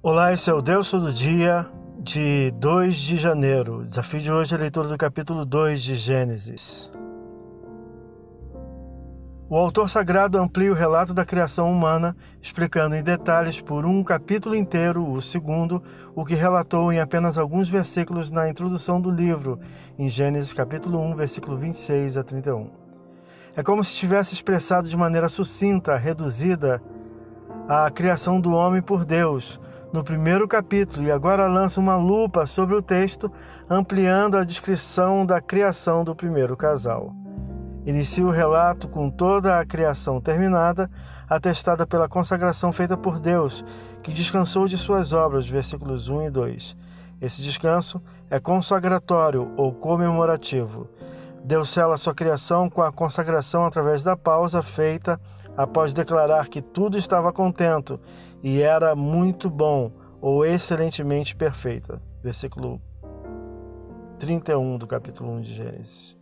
[0.00, 1.66] Olá, esse é o Deus Todo Dia
[1.98, 3.78] de 2 de janeiro.
[3.78, 6.88] O desafio de hoje é a leitura do capítulo 2 de Gênesis.
[9.50, 14.54] O autor sagrado amplia o relato da criação humana, explicando em detalhes por um capítulo
[14.54, 15.82] inteiro, o segundo,
[16.14, 19.58] o que relatou em apenas alguns versículos na introdução do livro,
[19.98, 22.70] em Gênesis capítulo 1, versículo 26 a 31.
[23.56, 26.80] É como se tivesse expressado de maneira sucinta, reduzida,
[27.68, 29.60] a criação do homem por Deus,
[29.92, 33.32] no primeiro capítulo e agora lança uma lupa sobre o texto,
[33.68, 37.14] ampliando a descrição da criação do primeiro casal.
[37.86, 40.90] Inicia o relato com toda a criação terminada,
[41.28, 43.64] atestada pela consagração feita por Deus,
[44.02, 46.76] que descansou de suas obras, versículos 1 e 2.
[47.20, 50.86] Esse descanso é consagratório ou comemorativo.
[51.42, 55.18] Deus sela sua criação com a consagração através da pausa feita
[55.58, 58.00] após declarar que tudo estava contento
[58.40, 62.00] e era muito bom ou excelentemente perfeita.
[62.22, 62.80] Versículo
[64.20, 66.16] 31 do capítulo 1 de Gênesis.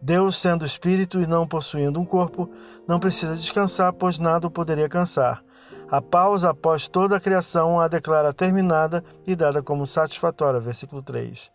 [0.00, 2.48] Deus, sendo espírito e não possuindo um corpo,
[2.86, 5.42] não precisa descansar, pois nada o poderia cansar.
[5.90, 10.60] A pausa após toda a criação a declara terminada e dada como satisfatória.
[10.60, 11.50] Versículo 3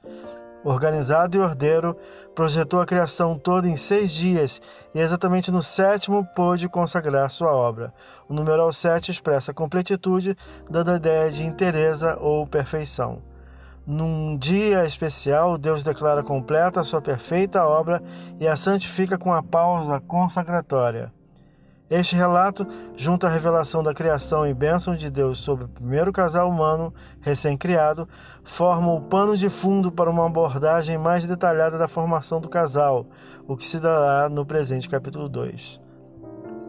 [0.64, 1.96] organizado e ordeiro,
[2.36, 4.62] projetou a criação toda em seis dias
[4.94, 7.94] e exatamente no sétimo pôde consagrar sua obra.
[8.28, 10.36] O numeral 7 expressa completitude,
[10.70, 13.22] dando a ideia de inteireza ou perfeição.
[13.86, 18.04] Num dia especial, Deus declara completa a sua perfeita obra
[18.40, 21.12] e a santifica com a pausa consagratória.
[21.90, 26.48] Este relato, junto à revelação da criação e bênção de Deus sobre o primeiro casal
[26.48, 28.08] humano recém-criado,
[28.44, 33.08] forma o pano de fundo para uma abordagem mais detalhada da formação do casal,
[33.48, 35.82] o que se dará no presente capítulo 2.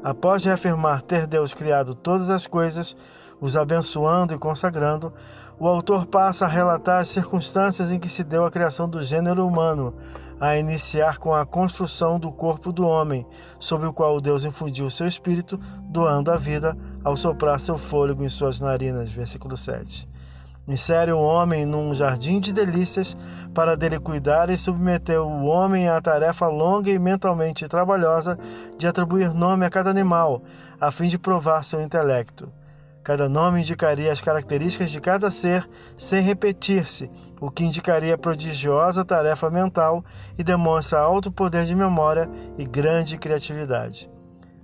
[0.02, 2.96] Após reafirmar ter Deus criado todas as coisas,
[3.38, 5.12] os abençoando e consagrando,
[5.60, 9.46] o autor passa a relatar as circunstâncias em que se deu a criação do gênero
[9.46, 9.94] humano,
[10.40, 13.26] a iniciar com a construção do corpo do homem,
[13.58, 16.74] sobre o qual Deus infundiu seu espírito, doando a vida
[17.04, 19.10] ao soprar seu fôlego em suas narinas.
[19.10, 20.08] Versículo 7.
[20.66, 23.14] Insere o homem num jardim de delícias
[23.52, 28.38] para dele cuidar e submeter o homem à tarefa longa e mentalmente trabalhosa
[28.78, 30.42] de atribuir nome a cada animal,
[30.80, 32.50] a fim de provar seu intelecto.
[33.02, 39.48] Cada nome indicaria as características de cada ser sem repetir-se, o que indicaria prodigiosa tarefa
[39.48, 40.04] mental
[40.36, 42.28] e demonstra alto poder de memória
[42.58, 44.10] e grande criatividade.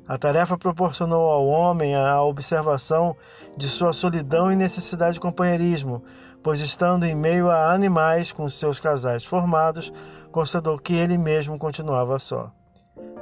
[0.06, 3.16] A tarefa proporcionou ao homem a observação
[3.56, 6.04] de sua solidão e necessidade de companheirismo,
[6.42, 9.92] pois estando em meio a animais com seus casais formados,
[10.30, 12.52] constatou que ele mesmo continuava só.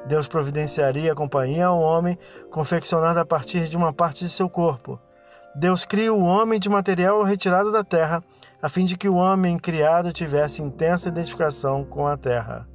[0.06, 2.18] Deus providenciaria a companhia ao homem,
[2.50, 5.00] confeccionada a partir de uma parte de seu corpo.
[5.54, 8.22] Deus cria o homem de material retirado da terra,
[8.60, 12.68] a fim de que o homem criado tivesse intensa identificação com a terra.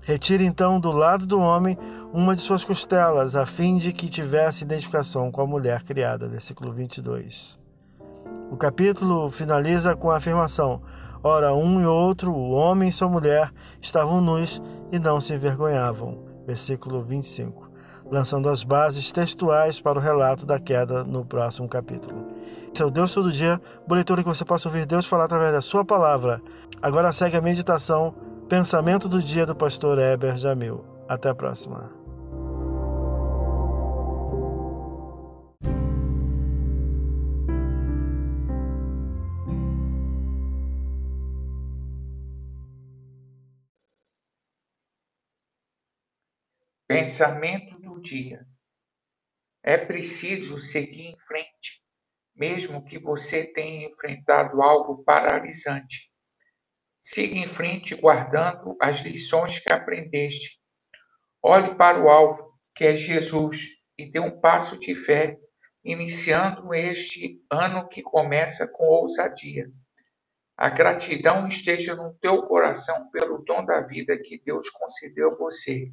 [0.00, 1.76] Retire então do lado do homem
[2.12, 6.26] uma de suas costelas, a fim de que tivesse identificação com a mulher criada.
[6.26, 7.58] Versículo 22.
[8.50, 10.80] O capítulo finaliza com a afirmação:
[11.22, 14.62] Ora, um e outro, o homem e sua mulher, estavam nus
[14.92, 16.18] e não se envergonhavam.
[16.46, 17.68] Versículo 25.
[18.10, 22.26] Lançando as bases textuais para o relato da queda no próximo capítulo.
[22.80, 26.40] O Deus Todo Dia, boletura que você possa ouvir Deus falar através da sua palavra.
[26.80, 28.14] Agora segue a meditação,
[28.48, 30.84] pensamento do dia do pastor Heber Jamil.
[31.08, 31.97] Até a próxima.
[46.88, 48.46] Pensamento do dia.
[49.62, 51.82] É preciso seguir em frente,
[52.34, 56.10] mesmo que você tenha enfrentado algo paralisante.
[56.98, 60.58] Siga em frente guardando as lições que aprendeste.
[61.42, 63.66] Olhe para o alvo, que é Jesus,
[63.98, 65.36] e dê um passo de fé,
[65.84, 69.70] iniciando este ano que começa com ousadia.
[70.56, 75.92] A gratidão esteja no teu coração pelo dom da vida que Deus concedeu a você